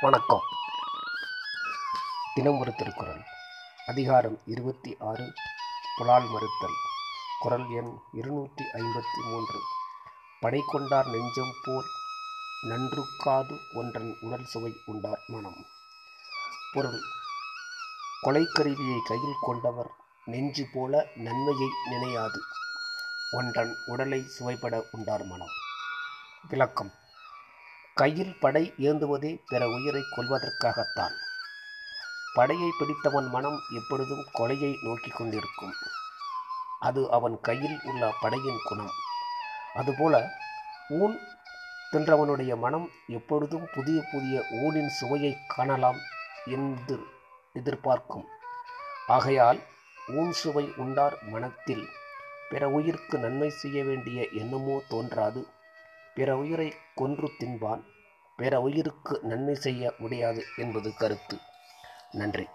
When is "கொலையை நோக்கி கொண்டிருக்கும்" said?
34.38-35.74